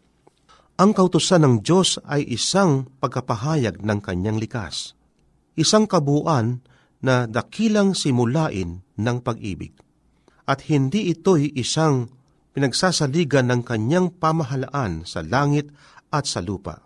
Ang 0.81 0.97
kautusan 0.97 1.45
ng 1.45 1.55
Diyos 1.61 2.01
ay 2.09 2.25
isang 2.25 2.88
pagkapahayag 3.05 3.85
ng 3.85 4.01
kanyang 4.01 4.40
likas, 4.40 4.97
isang 5.53 5.85
kabuuan 5.85 6.64
na 7.05 7.29
dakilang 7.29 7.93
simulain 7.93 8.81
ng 8.97 9.16
pag-ibig. 9.21 9.77
At 10.49 10.64
hindi 10.73 11.12
ito'y 11.12 11.53
isang 11.53 12.09
pinagsasaligan 12.57 13.53
ng 13.53 13.61
kanyang 13.61 14.09
pamahalaan 14.09 15.05
sa 15.05 15.21
langit 15.21 15.69
at 16.09 16.25
sa 16.25 16.40
lupa. 16.40 16.81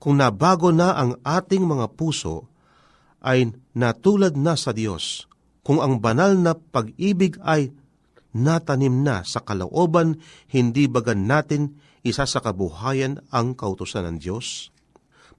Kung 0.00 0.16
nabago 0.16 0.72
na 0.72 0.96
ang 0.96 1.20
ating 1.20 1.68
mga 1.68 1.92
puso, 1.92 2.48
ay 3.20 3.52
natulad 3.76 4.32
na 4.32 4.56
sa 4.56 4.72
Diyos. 4.72 5.28
Kung 5.60 5.84
ang 5.84 6.00
banal 6.00 6.40
na 6.40 6.56
pag-ibig 6.56 7.36
ay 7.44 7.68
natanim 8.32 9.04
na 9.04 9.28
sa 9.28 9.44
kalooban, 9.44 10.16
hindi 10.48 10.88
bagan 10.88 11.28
natin 11.28 11.76
isa 12.00 12.24
sa 12.24 12.40
kabuhayan 12.40 13.20
ang 13.32 13.52
kautusan 13.56 14.08
ng 14.08 14.16
Diyos? 14.20 14.72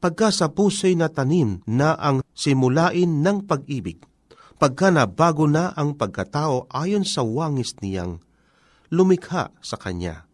Pagka 0.02 0.34
sa 0.34 0.50
puso'y 0.50 0.98
natanim 0.98 1.62
na 1.70 1.94
ang 1.94 2.26
simulain 2.34 3.22
ng 3.22 3.46
pag-ibig, 3.46 4.02
pagka 4.58 4.90
nabago 4.90 5.46
na 5.46 5.74
ang 5.78 5.94
pagkatao 5.94 6.70
ayon 6.74 7.06
sa 7.06 7.22
wangis 7.22 7.78
niyang 7.82 8.18
lumikha 8.90 9.54
sa 9.62 9.78
Kanya, 9.78 10.26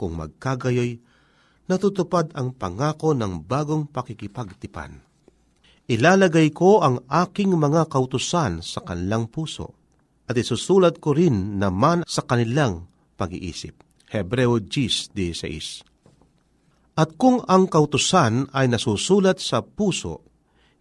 kung 0.00 0.16
magkagayoy, 0.16 0.98
natutupad 1.70 2.32
ang 2.34 2.56
pangako 2.56 3.14
ng 3.14 3.44
bagong 3.44 3.86
pakikipagtipan. 3.86 4.98
Ilalagay 5.86 6.50
ko 6.56 6.80
ang 6.80 7.04
aking 7.06 7.52
mga 7.52 7.86
kautusan 7.92 8.64
sa 8.64 8.80
kanilang 8.80 9.28
puso 9.28 9.76
at 10.24 10.34
isusulat 10.38 10.96
ko 11.02 11.12
rin 11.12 11.60
naman 11.60 12.06
sa 12.08 12.24
kanilang 12.24 12.88
pag-iisip. 13.20 13.91
Hebreo 14.12 14.60
10.16 14.60 17.00
At 17.00 17.16
kung 17.16 17.40
ang 17.48 17.64
kautusan 17.64 18.52
ay 18.52 18.68
nasusulat 18.68 19.40
sa 19.40 19.64
puso, 19.64 20.20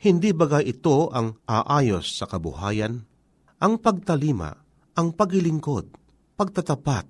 hindi 0.04 0.36
baga 0.36 0.60
ito 0.60 1.08
ang 1.16 1.40
aayos 1.48 2.20
sa 2.20 2.28
kabuhayan? 2.28 3.08
Ang 3.64 3.80
pagtalima, 3.80 4.52
ang 5.00 5.16
pagilingkod, 5.16 5.96
pagtatapat 6.36 7.08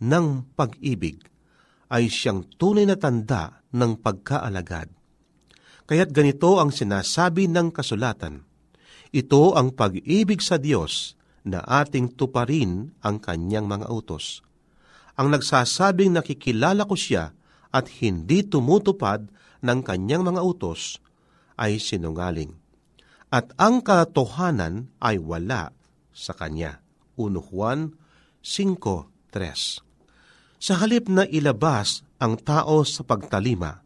ng 0.00 0.56
pag-ibig 0.56 1.20
ay 1.92 2.08
siyang 2.08 2.48
tunay 2.56 2.88
na 2.88 2.96
tanda 2.96 3.60
ng 3.76 4.00
pagkaalagad. 4.00 4.88
Kaya't 5.84 6.16
ganito 6.16 6.56
ang 6.56 6.72
sinasabi 6.72 7.44
ng 7.52 7.76
kasulatan. 7.76 8.40
Ito 9.12 9.52
ang 9.52 9.76
pag-ibig 9.76 10.40
sa 10.40 10.56
Diyos 10.56 11.12
na 11.44 11.60
ating 11.60 12.16
tuparin 12.16 12.96
ang 13.04 13.20
kanyang 13.20 13.68
mga 13.68 13.92
utos. 13.92 14.40
Ang 15.16 15.36
nagsasabing 15.36 16.16
nakikilala 16.16 16.88
ko 16.88 16.96
siya 16.96 17.36
at 17.72 17.88
hindi 18.00 18.44
tumutupad 18.44 19.28
ng 19.60 19.78
kanyang 19.84 20.24
mga 20.24 20.40
utos 20.40 21.00
ay 21.56 21.76
sinungaling. 21.76 22.56
At 23.32 23.52
ang 23.56 23.80
katotohanan 23.80 24.92
ay 25.00 25.16
wala 25.16 25.72
sa 26.12 26.36
kanya. 26.36 26.84
1 27.16 27.32
Juan 27.48 27.96
5.3 28.44 30.60
Sa 30.60 30.74
halip 30.80 31.08
na 31.08 31.24
ilabas 31.28 32.04
ang 32.20 32.36
tao 32.40 32.84
sa 32.84 33.04
pagtalima, 33.04 33.80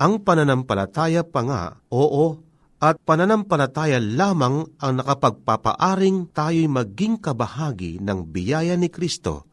ang 0.00 0.22
pananampalataya 0.22 1.22
pa 1.22 1.40
nga, 1.44 1.62
oo, 1.92 2.40
at 2.80 2.96
pananampalataya 3.04 4.00
lamang 4.00 4.64
ang 4.80 4.92
nakapagpapaaring 4.96 6.32
tayo'y 6.32 6.64
maging 6.64 7.20
kabahagi 7.20 8.00
ng 8.00 8.24
biyaya 8.24 8.72
ni 8.80 8.88
Kristo 8.88 9.49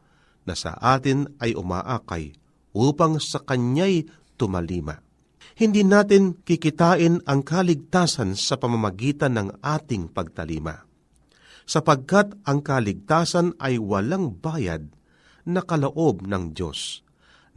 na 0.48 0.56
sa 0.56 0.72
atin 0.80 1.28
ay 1.44 1.52
umaakay 1.52 2.32
upang 2.72 3.20
sa 3.20 3.44
Kanya'y 3.44 4.08
tumalima. 4.40 4.96
Hindi 5.58 5.82
natin 5.84 6.40
kikitain 6.46 7.20
ang 7.28 7.44
kaligtasan 7.44 8.38
sa 8.38 8.56
pamamagitan 8.56 9.36
ng 9.36 9.48
ating 9.60 10.14
pagtalima. 10.14 10.86
Sapagkat 11.68 12.38
ang 12.48 12.64
kaligtasan 12.64 13.58
ay 13.60 13.76
walang 13.76 14.38
bayad 14.40 14.88
na 15.44 15.60
kaloob 15.60 16.24
ng 16.24 16.56
Diyos 16.56 17.04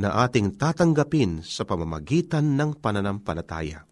na 0.02 0.26
ating 0.26 0.58
tatanggapin 0.58 1.46
sa 1.46 1.62
pamamagitan 1.64 2.58
ng 2.58 2.82
pananampalataya. 2.82 3.86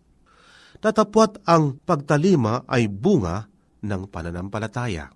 Tatapwat 0.81 1.45
ang 1.45 1.77
pagtalima 1.77 2.65
ay 2.65 2.89
bunga 2.89 3.45
ng 3.85 4.09
pananampalataya. 4.09 5.11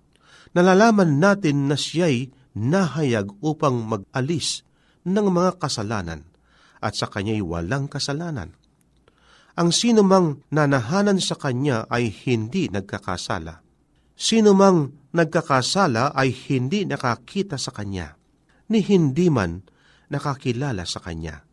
Nalalaman 0.54 1.18
natin 1.18 1.66
na 1.66 1.74
siya'y 1.74 2.43
nahayag 2.54 3.30
upang 3.42 3.82
mag-alis 3.82 4.62
ng 5.04 5.26
mga 5.28 5.60
kasalanan 5.60 6.24
at 6.80 6.94
sa 6.94 7.10
kanya'y 7.10 7.42
walang 7.44 7.90
kasalanan. 7.90 8.54
Ang 9.54 9.70
sino 9.70 10.02
mang 10.02 10.42
nanahanan 10.50 11.22
sa 11.22 11.38
Kanya 11.38 11.86
ay 11.86 12.10
hindi 12.10 12.66
nagkakasala. 12.66 13.62
Sino 14.18 14.50
mang 14.50 14.90
nagkakasala 15.14 16.10
ay 16.10 16.34
hindi 16.50 16.82
nakakita 16.82 17.54
sa 17.54 17.70
Kanya, 17.70 18.18
ni 18.66 18.82
hindi 18.82 19.30
man 19.30 19.62
nakakilala 20.10 20.82
sa 20.82 20.98
Kanya. 20.98 21.46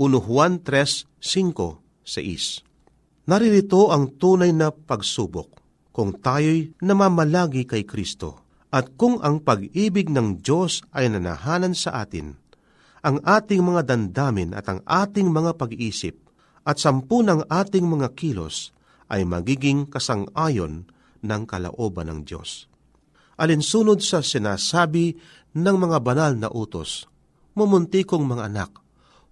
1 0.00 0.16
Juan 0.24 0.64
3.5 0.64 1.20
6 2.08 3.28
Naririto 3.28 3.92
ang 3.92 4.16
tunay 4.16 4.50
na 4.50 4.72
pagsubok 4.72 5.62
kung 5.92 6.16
tayo'y 6.16 6.80
namamalagi 6.80 7.68
kay 7.68 7.84
Kristo 7.84 8.41
at 8.72 8.96
kung 8.96 9.20
ang 9.20 9.44
pag-ibig 9.44 10.08
ng 10.08 10.40
Diyos 10.40 10.80
ay 10.96 11.12
nanahanan 11.12 11.76
sa 11.76 12.00
atin, 12.00 12.40
ang 13.04 13.20
ating 13.20 13.60
mga 13.60 13.84
dandamin 13.84 14.56
at 14.56 14.64
ang 14.72 14.80
ating 14.88 15.28
mga 15.28 15.60
pag-iisip 15.60 16.16
at 16.64 16.80
sampu 16.80 17.20
ng 17.20 17.52
ating 17.52 17.84
mga 17.84 18.16
kilos 18.16 18.72
ay 19.12 19.28
magiging 19.28 19.84
kasang-ayon 19.92 20.88
ng 21.20 21.42
kalaoban 21.44 22.08
ng 22.08 22.20
Diyos. 22.24 22.70
Alinsunod 23.36 24.00
sa 24.00 24.24
sinasabi 24.24 25.18
ng 25.52 25.76
mga 25.76 25.98
banal 26.00 26.32
na 26.38 26.48
utos, 26.48 27.04
Mumunti 27.52 28.08
kong 28.08 28.24
mga 28.24 28.48
anak, 28.48 28.80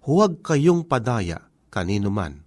huwag 0.05 0.45
kayong 0.45 0.85
padaya 0.85 1.49
kanino 1.73 2.13
man. 2.13 2.45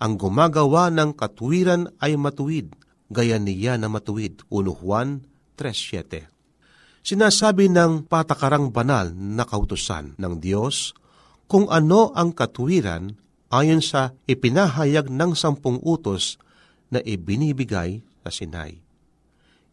Ang 0.00 0.16
gumagawa 0.16 0.88
ng 0.88 1.12
katwiran 1.12 1.92
ay 2.00 2.16
matuwid, 2.16 2.72
gaya 3.12 3.36
niya 3.36 3.76
na 3.76 3.92
matuwid. 3.92 4.40
1 4.48 4.80
Juan 4.80 5.20
3.7 5.60 7.04
Sinasabi 7.04 7.68
ng 7.68 8.08
patakarang 8.08 8.72
banal 8.72 9.12
na 9.12 9.44
kautusan 9.44 10.16
ng 10.16 10.40
Diyos 10.40 10.96
kung 11.44 11.68
ano 11.68 12.16
ang 12.16 12.32
katwiran 12.32 13.12
ayon 13.52 13.84
sa 13.84 14.16
ipinahayag 14.24 15.12
ng 15.12 15.36
sampung 15.36 15.76
utos 15.84 16.40
na 16.88 17.04
ibinibigay 17.04 18.00
sa 18.24 18.32
Sinai. 18.32 18.80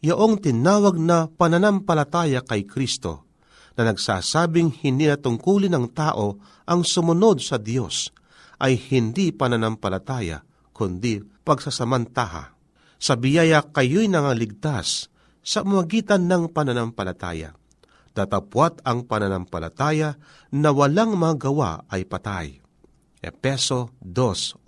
Yaong 0.04 0.43
tinawag 0.43 1.00
na 1.00 1.32
pananampalataya 1.32 2.43
kay 2.43 2.67
Kristo 2.67 3.23
na 3.80 3.88
nagsasabing 3.88 4.84
hindi 4.84 5.08
na 5.08 5.15
ng 5.15 5.86
tao 5.95 6.36
ang 6.67 6.82
sumunod 6.84 7.39
sa 7.39 7.56
Diyos 7.56 8.12
ay 8.60 8.76
hindi 8.76 9.32
pananampalataya 9.32 10.43
kundi 10.76 11.23
pagsasamantaha. 11.47 12.60
Sa 12.97 13.13
biyaya 13.13 13.62
kayo'y 13.62 14.10
nangaligtas 14.10 15.13
sa 15.47 15.63
magitan 15.63 16.27
ng 16.27 16.51
pananampalataya. 16.51 17.55
Datapwat 18.12 18.83
ang 18.83 19.07
pananampalataya 19.07 20.19
na 20.51 20.75
walang 20.75 21.15
magawa 21.15 21.88
ay 21.88 22.03
patay. 22.03 22.60
Epeso 23.23 23.95
2.8 24.03 24.67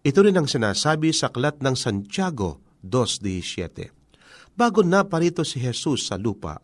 Ito 0.00 0.18
rin 0.24 0.40
ang 0.40 0.48
sinasabi 0.48 1.12
sa 1.12 1.28
aklat 1.28 1.60
ng 1.60 1.76
Santiago 1.76 2.64
2.17. 2.80 4.56
Bago 4.56 4.80
na 4.80 5.04
parito 5.04 5.44
si 5.44 5.60
Jesus 5.60 6.08
sa 6.08 6.16
lupa, 6.16 6.56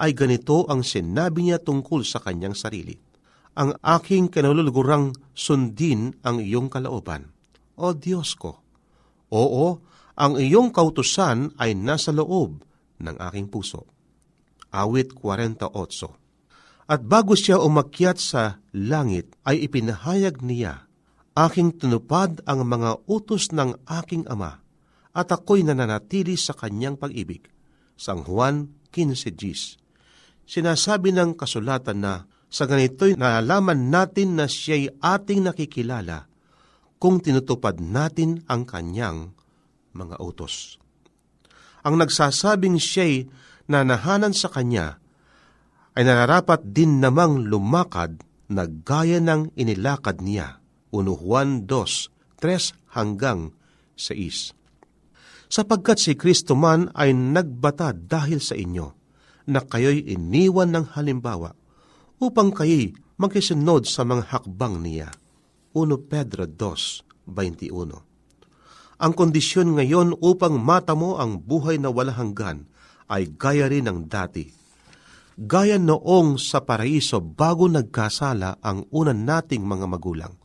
ay 0.00 0.16
ganito 0.16 0.64
ang 0.72 0.80
sinabi 0.80 1.52
niya 1.52 1.60
tungkol 1.60 2.02
sa 2.08 2.24
kanyang 2.24 2.56
sarili. 2.56 2.96
Ang 3.52 3.76
aking 3.84 4.32
kinalulugurang 4.32 5.12
sundin 5.36 6.16
ang 6.24 6.40
iyong 6.40 6.72
kalooban. 6.72 7.28
O 7.76 7.92
Diyos 7.92 8.32
ko, 8.32 8.64
oo, 9.28 9.91
ang 10.18 10.36
iyong 10.36 10.70
kautusan 10.70 11.56
ay 11.56 11.72
nasa 11.72 12.12
loob 12.12 12.60
ng 13.00 13.16
aking 13.30 13.48
puso. 13.48 13.88
Awit 14.72 15.16
48 15.16 15.68
At 16.88 17.00
bago 17.04 17.36
siya 17.36 17.60
umakyat 17.60 18.18
sa 18.20 18.60
langit, 18.72 19.32
ay 19.44 19.68
ipinahayag 19.68 20.40
niya, 20.44 20.88
Aking 21.32 21.72
tinupad 21.72 22.44
ang 22.44 22.68
mga 22.68 23.08
utos 23.08 23.56
ng 23.56 23.72
aking 23.88 24.28
ama, 24.28 24.60
at 25.16 25.32
ako'y 25.32 25.64
nananatili 25.64 26.36
sa 26.36 26.52
kanyang 26.52 27.00
pag-ibig. 27.00 27.48
Sang 27.96 28.20
Juan 28.28 28.68
15.10 28.92 29.80
Sinasabi 30.44 31.16
ng 31.16 31.32
kasulatan 31.32 32.04
na 32.04 32.28
sa 32.52 32.68
ganito'y 32.68 33.16
naalaman 33.16 33.88
natin 33.88 34.36
na 34.36 34.44
siya'y 34.44 35.00
ating 35.00 35.48
nakikilala 35.48 36.28
kung 37.00 37.16
tinutupad 37.24 37.80
natin 37.80 38.44
ang 38.44 38.68
kanyang 38.68 39.32
mga 39.92 40.20
utos. 40.20 40.76
Ang 41.82 41.98
nagsasabing 41.98 42.78
siya'y 42.78 43.26
nanahanan 43.66 44.34
sa 44.34 44.50
kanya 44.50 44.98
ay 45.92 46.02
nararapat 46.06 46.62
din 46.72 47.02
namang 47.02 47.44
lumakad 47.46 48.22
na 48.48 48.64
gaya 48.68 49.20
ng 49.20 49.52
inilakad 49.56 50.20
niya. 50.24 50.60
1 50.92 51.08
Juan 51.08 51.64
2, 51.64 52.40
3 52.40 52.96
hanggang 52.96 53.52
6. 53.96 54.56
Sapagkat 55.52 56.00
si 56.00 56.12
Kristo 56.16 56.56
man 56.56 56.88
ay 56.96 57.12
nagbata 57.12 57.92
dahil 57.92 58.40
sa 58.40 58.56
inyo, 58.56 58.86
na 59.52 59.60
kayo'y 59.60 60.12
iniwan 60.16 60.72
ng 60.72 60.96
halimbawa, 60.96 61.52
upang 62.22 62.54
kayo'y 62.54 62.94
magkisunod 63.20 63.84
sa 63.84 64.06
mga 64.06 64.32
hakbang 64.32 64.80
niya. 64.80 65.10
1 65.76 66.08
Pedro 66.08 66.44
2, 66.48 67.28
21 67.28 68.11
Ang 69.02 69.18
kondisyon 69.18 69.74
ngayon 69.74 70.14
upang 70.22 70.62
mata 70.62 70.94
mo 70.94 71.18
ang 71.18 71.42
buhay 71.42 71.74
na 71.74 71.90
wala 71.90 72.14
hanggan 72.14 72.70
ay 73.10 73.34
gaya 73.34 73.66
rin 73.66 73.90
ng 73.90 74.06
dati. 74.06 74.46
Gaya 75.34 75.74
noong 75.74 76.38
sa 76.38 76.62
paraiso 76.62 77.18
bago 77.18 77.66
nagkasala 77.66 78.62
ang 78.62 78.86
unan 78.94 79.26
nating 79.26 79.66
mga 79.66 79.90
magulang. 79.90 80.38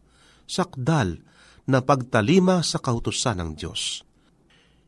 Sakdal 0.49 1.21
na 1.69 1.85
pagtalima 1.85 2.65
sa 2.65 2.81
kautusan 2.81 3.37
ng 3.37 3.51
Diyos. 3.53 4.01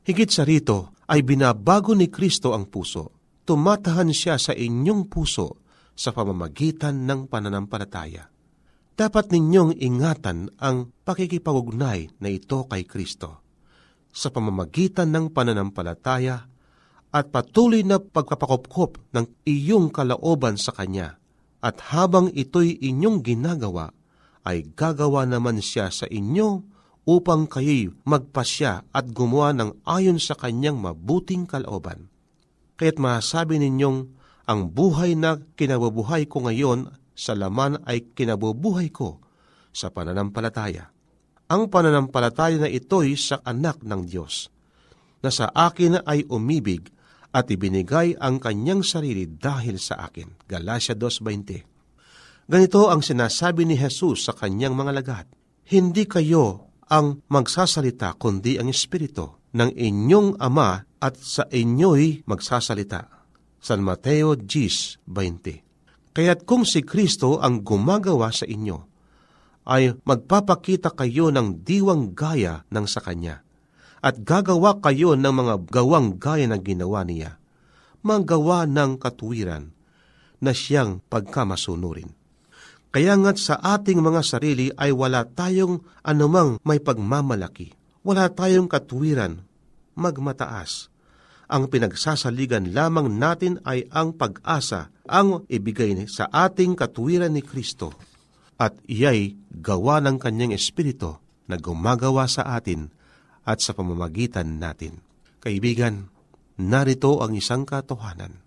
Higit 0.01 0.34
sa 0.34 0.49
rito 0.49 0.97
ay 1.05 1.21
binabago 1.21 1.93
ni 1.93 2.10
Kristo 2.10 2.58
ang 2.58 2.65
puso. 2.65 3.13
Tumatahan 3.45 4.10
siya 4.10 4.41
sa 4.41 4.49
inyong 4.49 5.05
puso 5.05 5.62
sa 5.93 6.10
pamamagitan 6.10 7.05
ng 7.05 7.29
pananampalataya. 7.29 8.25
Dapat 8.97 9.29
ninyong 9.29 9.77
ingatan 9.77 10.58
ang 10.58 10.89
pakikipag-ugnay 11.05 12.17
na 12.17 12.29
ito 12.34 12.65
kay 12.65 12.82
Kristo. 12.89 13.38
Sa 14.10 14.34
pamamagitan 14.34 15.13
ng 15.13 15.32
pananampalataya 15.34 16.50
at 17.10 17.26
patuloy 17.34 17.82
na 17.82 17.98
pagpapakopkop 17.98 19.02
ng 19.13 19.26
iyong 19.45 19.89
kalaoban 19.89 20.58
sa 20.58 20.74
Kanya. 20.74 21.17
At 21.60 21.91
habang 21.91 22.32
ito'y 22.32 22.80
inyong 22.80 23.19
ginagawa, 23.26 23.91
ay 24.48 24.63
gagawa 24.72 25.28
naman 25.28 25.60
siya 25.60 25.91
sa 25.91 26.08
inyo 26.08 26.63
upang 27.04 27.50
kayo'y 27.50 27.91
magpasya 28.08 28.88
at 28.93 29.06
gumawa 29.12 29.52
ng 29.58 29.84
ayon 29.84 30.22
sa 30.22 30.38
Kanyang 30.38 30.80
mabuting 30.80 31.50
kalaoban. 31.50 32.08
Kaya't 32.80 33.02
masasabi 33.02 33.60
ninyong, 33.60 34.15
ang 34.50 34.74
buhay 34.74 35.13
na 35.13 35.38
kinabubuhay 35.60 36.26
ko 36.26 36.48
ngayon 36.48 36.89
sa 37.13 37.38
laman 37.38 37.78
ay 37.86 38.08
kinabubuhay 38.15 38.89
ko 38.89 39.22
sa 39.69 39.93
pananampalataya. 39.93 40.89
Ang 41.49 41.73
pananampalataya 41.73 42.62
na 42.62 42.69
ito'y 42.69 43.17
sa 43.17 43.41
anak 43.41 43.81
ng 43.81 44.05
Diyos, 44.05 44.53
na 45.25 45.33
sa 45.33 45.49
akin 45.49 46.05
ay 46.05 46.29
umibig 46.29 46.93
at 47.33 47.49
ibinigay 47.49 48.13
ang 48.21 48.38
kanyang 48.38 48.85
sarili 48.85 49.25
dahil 49.25 49.81
sa 49.81 50.05
akin. 50.05 50.45
Galatia 50.45 50.93
2.20 50.93 52.49
Ganito 52.49 52.89
ang 52.89 53.05
sinasabi 53.05 53.65
ni 53.65 53.77
Jesus 53.77 54.25
sa 54.25 54.33
kanyang 54.33 54.73
mga 54.73 54.91
lagat. 54.93 55.25
Hindi 55.69 56.09
kayo 56.09 56.73
ang 56.89 57.21
magsasalita 57.29 58.17
kundi 58.17 58.57
ang 58.57 58.73
Espiritu 58.73 59.53
ng 59.53 59.77
inyong 59.77 60.41
Ama 60.41 60.81
at 60.97 61.13
sa 61.17 61.45
inyo'y 61.45 62.25
magsasalita. 62.25 63.05
San 63.62 63.85
Mateo 63.85 64.33
10.20 64.33 66.13
Kaya't 66.13 66.41
kung 66.49 66.65
si 66.65 66.81
Kristo 66.81 67.38
ang 67.38 67.62
gumagawa 67.62 68.33
sa 68.33 68.49
inyo, 68.49 68.88
ay 69.69 69.93
magpapakita 70.01 70.97
kayo 70.97 71.29
ng 71.29 71.62
diwang 71.62 72.17
gaya 72.17 72.65
ng 72.73 72.86
sa 72.89 73.05
Kanya 73.05 73.45
at 74.01 74.17
gagawa 74.25 74.82
kayo 74.82 75.13
ng 75.13 75.29
mga 75.29 75.55
gawang 75.69 76.17
gaya 76.17 76.49
ng 76.49 76.63
ginawa 76.63 77.05
niya, 77.05 77.38
magawa 78.01 78.65
ng 78.65 78.97
katuwiran 78.97 79.69
na 80.39 80.55
siyang 80.55 81.03
pagkamasunurin. 81.12 82.10
Kaya 82.89 83.13
nga't 83.13 83.38
sa 83.38 83.55
ating 83.62 84.01
mga 84.01 84.25
sarili 84.25 84.73
ay 84.73 84.89
wala 84.89 85.21
tayong 85.27 85.86
anumang 86.01 86.58
may 86.65 86.82
pagmamalaki. 86.82 87.75
Wala 88.01 88.34
tayong 88.34 88.65
katuwiran, 88.65 89.45
magmataas. 89.93 90.89
Ang 91.51 91.69
pinagsasaligan 91.69 92.73
lamang 92.73 93.13
natin 93.19 93.62
ay 93.67 93.86
ang 93.93 94.15
pag-asa 94.17 94.89
ang 95.05 95.45
ibigay 95.45 96.08
sa 96.10 96.29
ating 96.34 96.73
katuwiran 96.73 97.34
ni 97.36 97.45
Kristo 97.45 97.93
at 98.60 98.76
iyay 98.86 99.39
gawa 99.50 100.04
ng 100.04 100.19
kanyang 100.19 100.54
Espiritu 100.54 101.15
na 101.48 101.56
gumagawa 101.56 102.28
sa 102.28 102.60
atin 102.60 102.91
at 103.48 103.63
sa 103.63 103.72
pamamagitan 103.72 104.60
natin. 104.60 105.00
Kaibigan, 105.39 106.12
narito 106.60 107.24
ang 107.24 107.34
isang 107.34 107.63
katotohanan. 107.63 108.43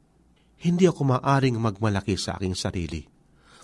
Hindi 0.62 0.86
ako 0.86 1.16
maaring 1.16 1.58
magmalaki 1.58 2.14
sa 2.20 2.36
aking 2.38 2.54
sarili 2.54 3.02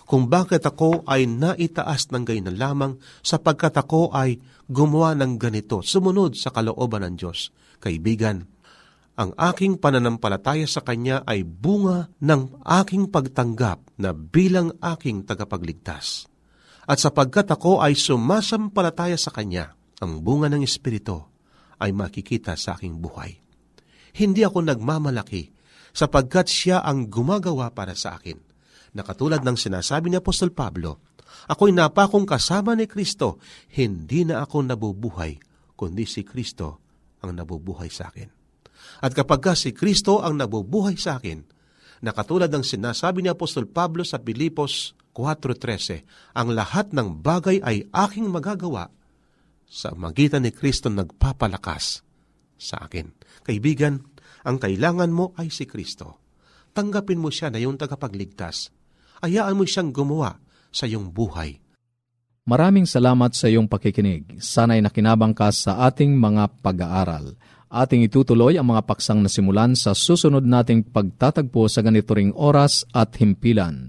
kung 0.09 0.25
bakit 0.25 0.65
ako 0.65 1.05
ay 1.05 1.29
naitaas 1.29 2.09
ng 2.09 2.25
gayon 2.25 2.49
lamang 2.57 2.97
sapagkat 3.21 3.77
ako 3.77 4.09
ay 4.09 4.41
gumawa 4.65 5.13
ng 5.13 5.37
ganito, 5.37 5.85
sumunod 5.85 6.33
sa 6.33 6.49
kalooban 6.49 7.05
ng 7.05 7.13
Diyos. 7.13 7.53
Kaibigan, 7.77 8.41
ang 9.21 9.37
aking 9.37 9.77
pananampalataya 9.77 10.65
sa 10.65 10.81
Kanya 10.81 11.21
ay 11.29 11.45
bunga 11.45 12.09
ng 12.25 12.57
aking 12.65 13.13
pagtanggap 13.13 14.01
na 14.01 14.09
bilang 14.09 14.73
aking 14.81 15.29
tagapagligtas. 15.29 16.25
At 16.89 16.97
sapagkat 16.97 17.45
ako 17.53 17.85
ay 17.85 17.93
sumasampalataya 17.93 19.13
sa 19.13 19.29
Kanya, 19.29 19.77
ang 20.01 20.25
bunga 20.25 20.49
ng 20.49 20.65
Espiritu 20.65 21.21
ay 21.77 21.93
makikita 21.93 22.57
sa 22.57 22.73
aking 22.73 22.97
buhay. 22.97 23.37
Hindi 24.17 24.41
ako 24.41 24.65
nagmamalaki 24.65 25.53
sapagkat 25.93 26.49
siya 26.49 26.81
ang 26.81 27.05
gumagawa 27.05 27.69
para 27.69 27.93
sa 27.93 28.17
akin 28.17 28.41
na 28.97 29.05
katulad 29.05 29.45
ng 29.45 29.53
sinasabi 29.53 30.09
ni 30.09 30.17
Apostol 30.17 30.49
Pablo, 30.49 31.05
ako'y 31.45 31.69
napakong 31.69 32.25
kasama 32.25 32.73
ni 32.73 32.89
Kristo, 32.89 33.37
hindi 33.77 34.25
na 34.25 34.41
ako 34.41 34.65
nabubuhay, 34.65 35.37
kundi 35.77 36.09
si 36.09 36.25
Kristo 36.25 36.81
ang 37.21 37.37
nabubuhay 37.37 37.93
sa 37.93 38.09
akin. 38.09 38.33
At 39.05 39.13
kapag 39.13 39.45
ka 39.45 39.53
si 39.53 39.77
Kristo 39.77 40.25
ang 40.25 40.41
nabubuhay 40.41 40.97
sa 40.97 41.21
akin, 41.21 41.45
na 41.99 42.15
katulad 42.15 42.47
ng 42.47 42.63
sinasabi 42.63 43.21
ni 43.21 43.29
Apostol 43.29 43.67
Pablo 43.67 44.07
sa 44.07 44.17
Pilipos 44.23 44.95
4.13, 45.19 46.07
ang 46.31 46.55
lahat 46.55 46.95
ng 46.95 47.19
bagay 47.19 47.59
ay 47.59 47.91
aking 47.91 48.31
magagawa 48.31 48.87
sa 49.67 49.91
magitan 49.91 50.47
ni 50.47 50.55
Kristo 50.55 50.87
nagpapalakas 50.87 52.07
sa 52.55 52.87
akin. 52.87 53.11
Kaibigan, 53.43 53.99
ang 54.47 54.55
kailangan 54.55 55.11
mo 55.11 55.35
ay 55.35 55.51
si 55.51 55.67
Kristo. 55.67 56.23
Tanggapin 56.71 57.19
mo 57.19 57.27
siya 57.27 57.51
na 57.51 57.59
yung 57.59 57.75
tagapagligtas 57.75 58.71
Ayaan 59.19 59.59
mo 59.59 59.67
siyang 59.67 59.91
gumawa 59.91 60.39
sa 60.71 60.87
iyong 60.87 61.11
buhay. 61.11 61.59
Maraming 62.47 62.87
salamat 62.87 63.35
sa 63.35 63.51
iyong 63.51 63.67
pakikinig. 63.67 64.39
Sana'y 64.39 64.79
nakinabang 64.79 65.35
ka 65.35 65.51
sa 65.51 65.85
ating 65.85 66.15
mga 66.15 66.63
pag-aaral. 66.63 67.35
Ating 67.69 68.01
itutuloy 68.01 68.57
ang 68.57 68.73
mga 68.73 68.87
paksang 68.89 69.21
nasimulan 69.21 69.77
sa 69.77 69.93
susunod 69.93 70.41
nating 70.41 70.89
pagtatagpo 70.89 71.69
sa 71.69 71.85
ganito 71.85 72.17
ring 72.17 72.33
oras 72.33 72.87
at 72.95 73.13
himpilan. 73.21 73.88